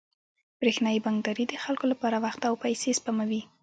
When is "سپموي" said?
2.99-3.41